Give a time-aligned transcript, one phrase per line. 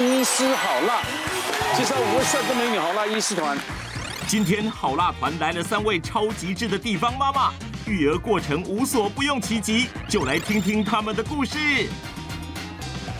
[0.00, 1.02] 医师好辣，
[1.76, 3.56] 介绍五位帅哥美女好辣医师团。
[4.26, 7.52] 今天好辣团来了三位超极致的地方妈妈，
[7.86, 11.86] 育儿过程无所不用其极，就来听听他们的故事。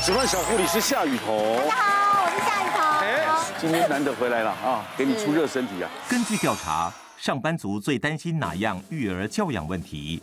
[0.00, 1.56] 喜欢小护理是夏雨桐。
[1.68, 2.82] 大家好，我是夏雨桐。
[3.06, 5.88] 哎，今天难得回来了啊，给你出热身题啊。
[6.08, 10.20] 根据调查，上班族最担心哪样育儿教养问题？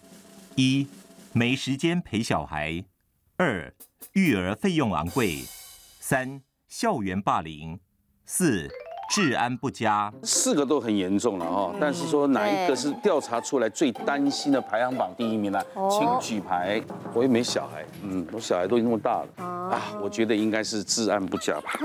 [0.55, 0.85] 一，
[1.31, 2.83] 没时间陪小孩；
[3.37, 3.73] 二，
[4.11, 5.45] 育儿费用昂贵；
[6.11, 7.77] 三，校园霸凌；
[8.25, 8.67] 四，
[9.15, 10.11] 治安不佳。
[10.21, 15.61] 四个都很严重了哈，但是说哪一个是调查出来最担心的排行榜第一名呢？
[15.89, 16.83] 请举牌。
[17.13, 21.79] 我也没小孩，嗯，我小孩都已经那么大了啊，我觉得应该是治安不佳吧。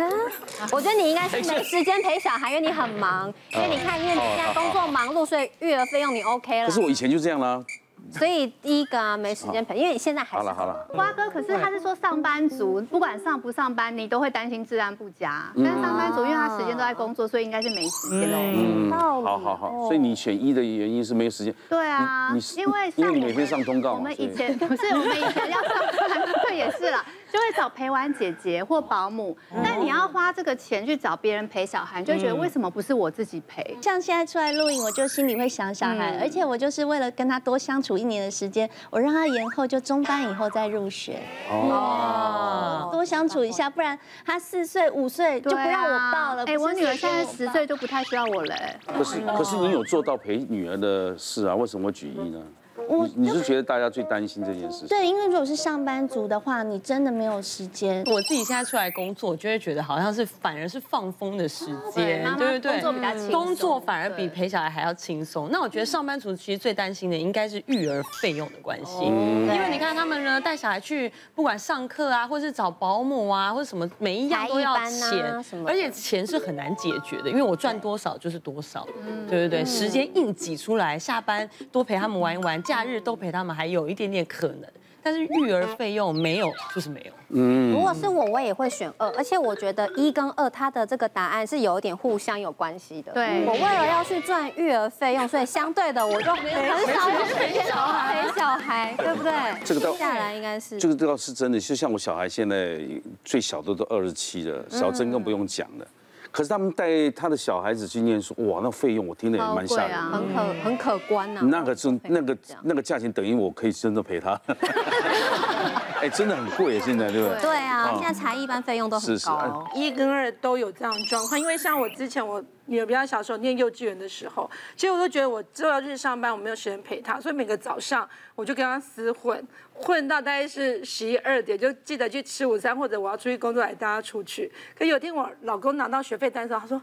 [0.72, 6.66] 我觉得你应该是没时间陪小孩，因为你很忙，因为你看，因为你现在工作忙碌，所以育儿费用你 OK 了。
[6.66, 7.64] 可是我以前就这样啦。
[8.12, 10.86] 所以第一个啊， 没时间陪，因为你现在还好了好了。
[10.92, 15.52] 瓜哥，可是他是说上班族，不管上不上班，你都会担心治安不佳。
[15.56, 18.30] 但是上班族，因为他时间都在工作，所以应该是没时间。
[18.32, 19.84] 嗯，好好好。
[19.84, 21.54] 所以你选一的原因是没有时间。
[21.68, 23.94] 对啊，因为因为你每天上通告。
[23.94, 25.72] 我们以前不是，我们以前要上
[26.06, 27.04] 班，这 也是了。
[27.32, 33.76] 就会找陪玩姐姐或保姆，但你要花这个钱去找别人陪小孩，就觉得为什么不是我自己陪？
[33.82, 41.18] 像现在出来录影，我就心里会想小孩，而且我就是为了跟他多相处一年的时间，我让他延后就中班以后再入学。
[41.50, 46.44] 哦，多相处一下，不然他四岁五岁就不让我抱了。
[46.46, 48.54] 哎，我女儿现在十岁就不太需要我了。
[48.86, 51.54] 可是可是你有做到陪女儿的事啊？
[51.56, 52.40] 为什么会举一呢？
[52.88, 54.86] 我你是觉得大家最担心这件事？
[54.86, 58.04] 对，因为如果是上班族的话，你真的没有时间。
[58.06, 65.48] 我自己现在出来工作，就会觉得好像是反而是放风的时间，对对对，工作比较轻松，工作反而比陪小孩还要轻松。
[65.50, 78.86] 那我觉得上班族其实最担心的应该是育儿费用的关系，因为你看他们呢带小孩去，不管上课啊，或是找保姆啊，或者什么，每一样都要钱，而且钱是很难解决的，因为我赚多少就是多少，
[79.28, 84.68] 对对对，时间硬挤出来，下班多陪他们玩一玩，假日都陪他们还有一点点可能，
[85.02, 87.12] 但是育儿费用没有，就是没有。
[87.28, 93.12] 嗯，如果是我，我也会选二，而且我觉得一跟二它的这个答案是有一点互相有关系的。
[93.12, 96.44] 对，我为了要去赚育儿费用，所以相对的我就很
[96.86, 99.32] 少陪小孩，陪小孩，对不对？
[99.64, 102.80] 这个接下来应该是这个倒是真的，就像我小孩现在
[103.24, 105.86] 最小的都二十七了，小珍更不用讲了。
[106.36, 111.40] 可是他们带他的小孩子去念书，哇，那费用我听得也蛮吓人的，很可很可观呐。
[111.44, 114.38] 那个是那个那个价钱等于我可以真的陪他，
[115.98, 117.40] 哎，真的很贵现在对不对？
[117.40, 119.66] 对啊，现在才艺班费用都很高。
[119.74, 129.46] 一跟二都有这样状况，因为像我之前我女儿比较小时候念幼稚园的时候，其实我都觉得我就要去上班，我没有时间陪她，所以每个早上我就跟她厮混。
[129.78, 134.50] 混到大概是十一二点，就记得去吃午餐，或者我要出去工作，来带她出去。
[134.74, 136.80] 可有一天我老公拿到学费单的时候，他说：“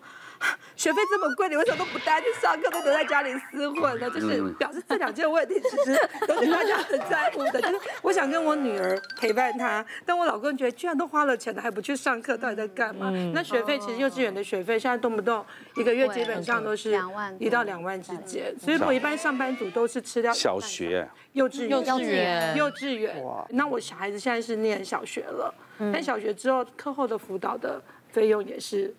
[0.77, 7.59] 学费这么贵，你为什么都不带去上课，都留在家里厮混呢？”就是表示这两件问题其实都是大家很在乎的。
[7.63, 13.09] 就是我想跟我女儿陪伴她，但我老公觉得居然都花了钱了还不去上课，到底在干嘛？
[13.33, 15.43] 那学费其实幼稚园的学费现在动不动
[15.75, 21.07] 一个月基本上都是两万一到两万之间，所以我一般上班族都是吃掉小学。
[21.33, 23.15] 幼稚幼稚园幼稚园，
[23.49, 25.53] 那我小孩子现在是念小学了，
[25.91, 27.81] 但小学之后课后的辅导的
[28.11, 28.93] 费用也是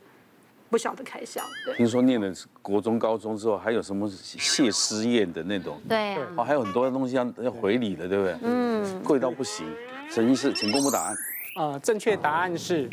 [0.68, 1.40] 不小的开销。
[1.76, 5.80] 听说念了国中、高中之后，还有什么谢师宴的那种？
[5.88, 8.34] 对，哦，还有很多东西要要回礼的，对不对？
[8.42, 9.64] 嗯，贵到不行。
[10.10, 11.14] 沈医师，请公布答案。
[11.56, 12.88] 呃，正确答案是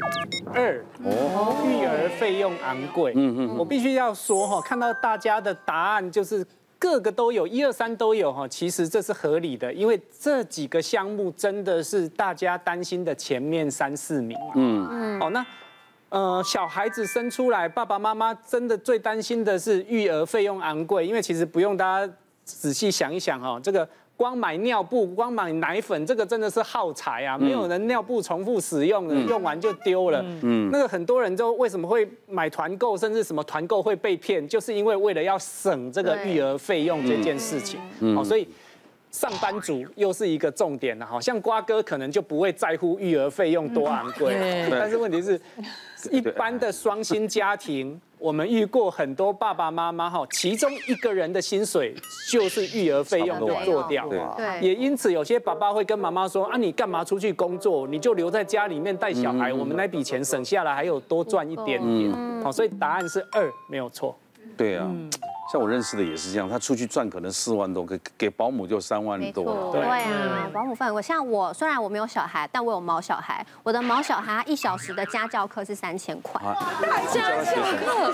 [0.53, 0.83] 二。
[1.03, 3.13] 哦，育儿费用昂贵。
[3.15, 6.45] 嗯嗯，我必须要说哈，看到大家的答案就是。
[6.81, 14.35] 各个都有，一二三都有哈，其实这是合理的，因为这几个项目真的是大家担心的前面三四名。
[14.55, 15.19] 嗯嗯。
[15.21, 15.45] 哦，那
[16.09, 22.11] 呃，小孩子生出来，爸爸妈妈真的最担心的是育儿费用昂贵，因为其实不用大家
[22.43, 23.87] 仔细想一想哈，这个。
[24.21, 27.35] 光买尿布，光买奶粉，这个真的是耗材啊！
[27.39, 30.23] 没有人尿布重复使用的，用完就丢了。
[30.43, 37.79] 嗯，那个很多人就为什么会买团购，甚至什么团购会被骗，就是因为为了要省这个育儿费用这件事情。
[38.15, 38.47] 好，所以
[39.11, 41.05] 上班族又是一个重点了。
[41.05, 45.39] 好像瓜哥可能就不会在乎育儿费用多昂贵，但是问题是，
[46.09, 47.99] 一般的双薪家庭。
[48.17, 51.91] 我们遇过很多爸爸妈妈哈，其中一个人的薪水
[52.31, 57.87] 就是育儿费用就做掉，对，也因此有些爸爸会跟妈妈说啊，你干嘛出去工作？
[57.87, 64.15] 你就留在家里面带小孩，我们那笔钱省下来还有多赚一点点，好，所以答案是二，没有错。
[64.55, 64.87] 对啊，
[65.51, 69.71] 像我认识的也是这样，他出去赚可能四万多，给给保姆就三万多了。
[69.73, 71.01] 对啊，保姆费很贵。
[71.01, 76.41] 像我虽然我没有小孩，但我有毛小孩，我的毛小孩一小时的家教课是三千块。
[77.11, 78.13] 家教课，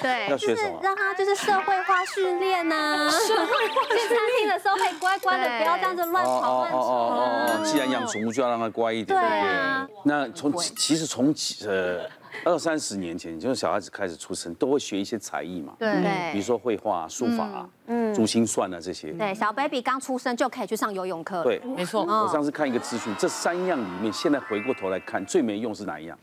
[0.00, 0.80] 对，要学什么？
[0.82, 3.10] 让他就是社会化训练呐。
[3.10, 9.18] 社会化 去餐厅的时候可以乖乖的，不要这样子乱跑乱哦，既然养宠物就要让它乖一点。
[9.18, 9.86] 对啊。
[10.04, 11.34] 那从其实从
[11.66, 12.00] 呃。
[12.44, 15.74] 二三十年前，就是小孩子开始出生，都会学一些才艺嘛。
[15.78, 19.12] 对，比如说绘画、书法、嗯，珠心算啊这些。
[19.12, 21.42] 对，小 baby 刚出生就可以去上游泳课。
[21.42, 22.04] 对，没错。
[22.04, 26.18] 我上次看一个资讯，这三样里面，现在回过头来看，最没用是哪一样？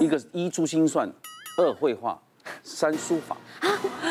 [0.00, 1.10] 一个一珠心算，
[1.58, 2.20] 二绘画，
[2.62, 3.36] 三书法。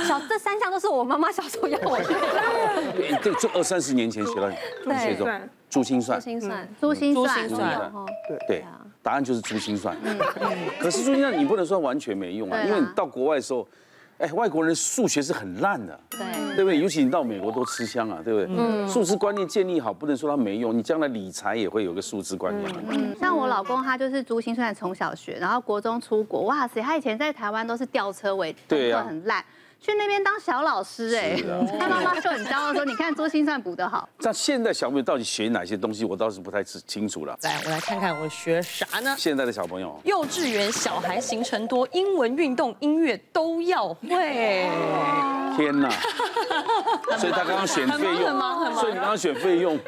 [0.06, 2.92] 小这三项都是我妈妈小时候要我学的。
[2.94, 6.20] 对， 对，就二三十年前学了，学这种珠心算。
[6.20, 7.14] 珠心算，珠心
[7.50, 7.50] 算，
[8.28, 8.66] 对对。
[9.04, 9.96] 答案就是珠心算，
[10.80, 13.68] 可是珠心算你不能说完全没用啊，因为你到国外的时候，
[14.18, 16.20] 哎，外国人数学是很烂的，对，
[16.56, 16.80] 对不对？
[16.80, 18.48] 尤其你到美国都吃香啊，对不对？
[18.58, 22.72] 嗯，数字观念建立好，不能说它没用，你将来理财也会有个数字观念。
[22.90, 29.44] 嗯，像我老公他就是珠心算从小学，然后国中出国，哇塞，他以前在台湾都是吊车尾，对啊，很烂。
[29.84, 31.36] 去那边当小老师哎，
[31.78, 37.38] 他妈妈就很骄傲说：“你看桌心算补得好。”那现在小朋友到底学哪些东西，我倒是不太清楚了。
[37.42, 39.14] 来，我来看看我学啥呢？
[39.18, 44.70] 现在的小朋友，幼稚园小孩行程多，英文、运动、音乐都要会。
[45.58, 45.90] 天哪！
[47.20, 48.40] 所以他刚刚选费用，
[48.76, 49.78] 所以你刚刚选费用。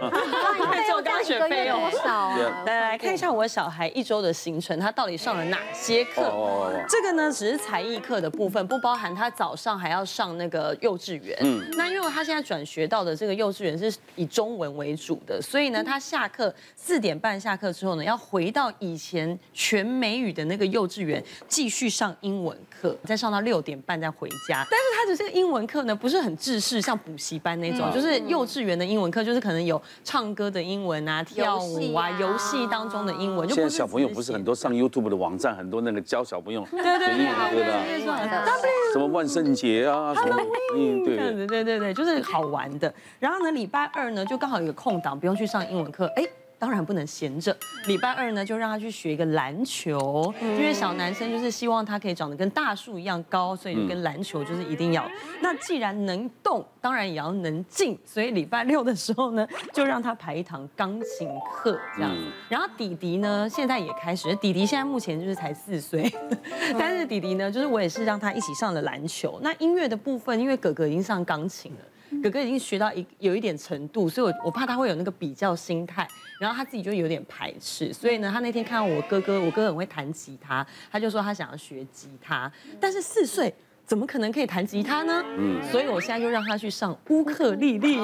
[0.87, 2.31] 就刚刚选费用多少？
[2.65, 6.71] 来来看一下我小孩一周的行程，他到底上了哪些课？
[6.87, 11.37] 这个呢，只是才艺课的部分，不包含他早上还要上那个幼稚园。
[11.41, 11.67] 嗯。
[11.77, 24.65] 那因为他现在转学到的这个幼稚园是以中文为主的，所以呢，他下课四点半下课之后呢，要回到以前全美语的那个幼稚园继续上英文课，再上到六点半再回家。
[24.69, 33.47] 但是他的这个英文课呢，不是很制式，像补习班那种，就是幼稚园的英文课，就是可能有唱歌的英文啊、跳舞啊、游戏当中的英文。
[33.47, 37.17] 就现在小朋友不是很多上 YouTube 的网站，很多那个教小朋友对对对
[37.51, 38.45] 对的，
[38.93, 40.37] 什么万圣节啊什么，
[40.75, 42.93] 嗯对对对对对，就是好玩的。
[43.19, 46.23] 然后呢，礼拜二呢就刚好有个空档，不用去上英文课，哎。
[46.57, 47.55] 当然不能闲着，
[47.85, 55.09] 礼拜二呢就让他去学一个篮球，因为小男生就是希望他可以长得跟大树一样高，所以就跟篮球就是一定要。
[55.41, 62.11] 那既然能动，当然也要能静，所以礼拜六的时候呢，就让他排一堂钢琴课这样。
[62.49, 66.11] 然后弟弟呢现在也开始，弟弟现在目前就是才四岁，
[66.79, 69.39] 但是弟弟呢就是我也是让他一起上了篮球。
[69.43, 71.79] 那音乐的部分，因为哥哥已经上钢琴了。
[72.25, 76.07] 哥哥已经学到一有一点程度，所以我我怕他会有那个比较心态，
[76.39, 83.53] 然后他自己就有点排斥，所以呢，他那天看到我哥哥，我哥哥很会弹吉他，他就说他想要学吉他，但是四岁
[83.85, 85.23] 怎么可能可以弹吉他呢？
[85.37, 87.95] 嗯，所以我现在就让他去上乌克丽丽，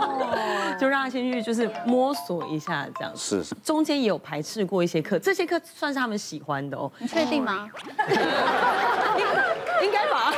[0.80, 7.68] 就让他先去就是摸索一下这样子，是，中间也有排斥过一些课，这些课算是他们喜欢的哦，你确定吗？
[9.82, 10.32] 应该吧。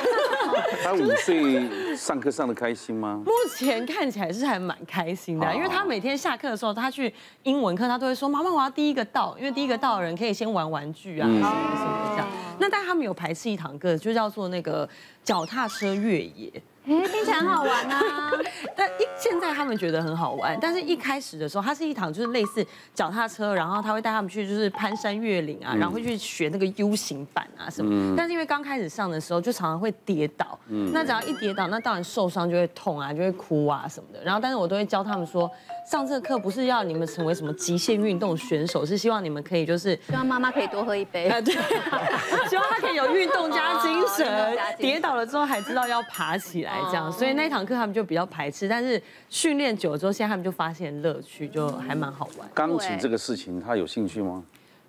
[0.83, 3.23] 他五岁上课上的开心吗？
[3.25, 7.13] 目前看起来是还蛮开心的，因为他每天下课的时候，他去
[7.43, 12.29] 英文课，他都会说：“妈妈，我要第一个到，因为第一个到的人可以先玩玩具啊，什么什么这样。”
[12.59, 14.89] 那但他们有排斥一堂课，就叫做那个
[15.23, 16.51] 脚踏车越野。
[16.87, 18.31] 哎，听起来很好玩啊！
[18.77, 22.65] 但一现在他们觉得很好玩，但是一开始的时候，它是一堂就是类似
[22.95, 28.15] 脚踏车，然后他会带他们去就是攀山越岭啊，然后会去学那个 U 型板啊什么。
[28.17, 30.59] 但是因为刚开始上的时候，就常常会跌倒。
[30.69, 30.91] 嗯。
[30.93, 34.23] 那只要一跌倒，那当然受伤就会痛啊，就会哭啊什么的。
[34.23, 35.51] 然后，但是我都会教他们说，
[35.91, 41.41] 上这个课不是要你们成为什么极限运动选手，是希望你们可以就是希望妈妈可以多喝一杯啊。
[41.41, 41.55] 对。
[42.49, 46.74] 希望他可以有 运动加精神，跌倒了之后还知道要爬起来。
[46.91, 52.49] 这样，所以那一堂课他们就比较排斥，但是训练久了之后，现在他们就发现乐趣，就还蛮好玩。
[52.55, 54.43] 钢琴这个事情，他有兴趣吗？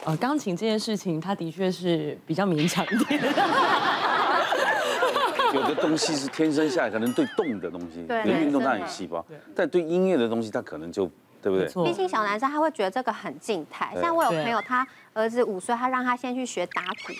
[0.03, 3.21] 呃，钢琴这件事情，他的确是比较勉强一点。
[5.53, 9.25] 有的东西是天生下来，可能对动的东西，对运动他有细胞，
[9.55, 11.09] 但对音乐的东西，他可能就
[11.41, 11.65] 对不对？
[11.85, 17.13] 毕竟小男生他会觉得这个很静态，像我有朋友，他儿子五岁，他让他先去学打鼓。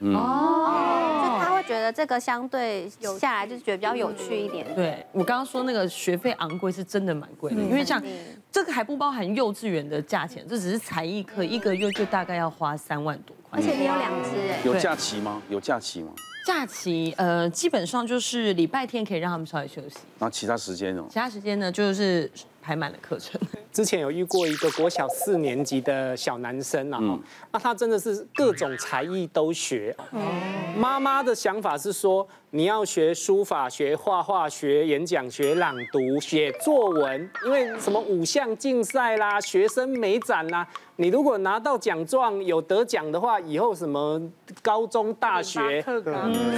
[0.00, 4.66] 哦，就他会觉得这个相对有下来，就是觉得比较有趣一点。
[4.74, 8.02] 对，我刚刚说那个学费昂贵是真的蛮贵的，因为像
[8.50, 13.58] 这个还不包含幼稚园的价钱，这只是才艺课，一个月就大概要花三万多块。
[13.58, 15.42] 而且你有两只哎，有假期吗？
[15.50, 16.10] 有假期吗？
[16.46, 19.98] 假期呃，基本上就是礼拜天可以让他们稍微休息。
[20.18, 21.04] 那其他时间呢？
[21.10, 22.30] 其他时间呢，就是。
[22.60, 23.40] 排满了课程。
[23.72, 27.00] 之前有遇过一个国小四年级的小男生啊，
[27.50, 29.96] 那他真的是各种才艺都学。
[30.76, 44.20] 妈妈的想法是说，你要学书法、学画画、学演讲、学朗读、写作文，因为什么五项竞赛啦、学生美展啦，你如果拿到奖状有得奖的话，以后什么
[44.62, 45.82] 高中、大学，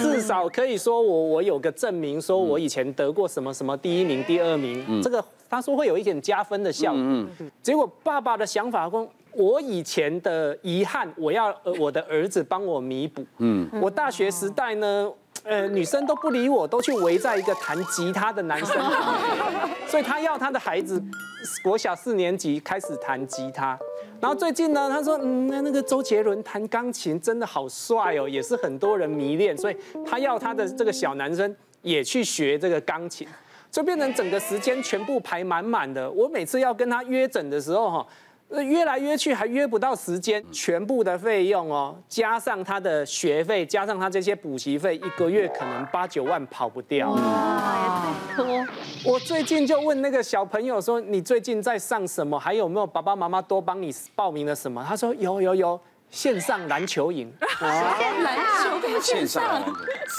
[0.01, 5.25] 至少可以说我我有个证明，说我以前得过什么什么第一名、第二名，这个。
[5.51, 7.27] 他说会有一点加分的效果，
[7.61, 13.25] 结果爸爸的想法说，我以前的遗憾，我要我的儿子帮我弥补。
[13.39, 15.11] 嗯，我大学时代呢，
[15.45, 21.03] 呃，女生都不理我，都去围在一个弹吉他的男生旁边， 所以他要他的孩子
[21.63, 23.79] 国小四年级开始弹吉他。
[24.21, 33.27] 然后最近呢，他说，嗯，那那个周杰伦弹钢琴真的好帅哦，也是很多人迷恋，所以他要他的这个小男生也去学这个钢琴。
[33.71, 36.11] 就变成整个时间全部排满满的。
[36.11, 38.07] 我每次要跟他约诊的时候，哈，
[38.63, 47.11] 约来约去还约不到时间，全部的费用哦，加上他的学费，加上他这些补习费，一个月可能八九万跑不掉。
[47.11, 48.67] 哇，也太多！
[49.05, 52.39] 我最近就问那个小朋友说：“你最近在上什么？
[52.39, 55.81] 还有没有爸爸妈妈多帮你报名了什么？”他说：“有有有。”
[56.11, 59.63] 线上篮球营， 篮球线上，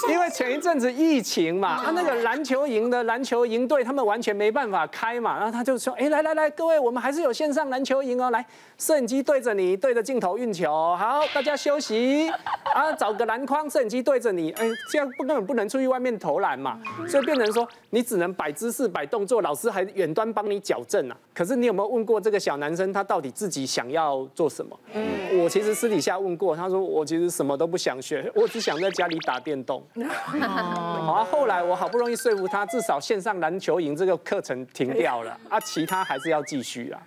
[0.08, 8.44] 因为前一阵子疫情嘛，他那个篮球营的篮球营队他们完全没办法开嘛，然后他就说，哎，来来来，各位，我们还是有线上篮球营哦，来，
[8.78, 12.30] 摄影机对着你，对着镜头运球，好，大家休息，
[12.74, 21.16] 啊，找个篮筐，摄影机对着你，哎，这样不根本不能出去外面投篮嘛，所以变成说你只能摆姿势、摆动作，老师还远端帮你矫正啊。
[21.34, 24.78] 可是你有没有问过这个小男生，他到底自己想要做什么？
[24.94, 25.81] 嗯，我其实。
[25.82, 29.82] 私底下问过，他说我其实什么都不想学，我只想在家里打电动。
[29.98, 37.02] 好啊，后来我好不容易说服他，至少线上篮球营这个课程停掉了啊，其他还是要继续啊。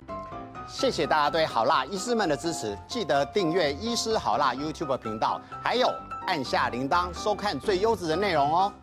[0.68, 5.88] 谢谢大家对好辣医师们的支持，记得订阅医师好辣 YouTube 频道，还有
[6.28, 8.74] 按下铃铛收看最优质的内容哦。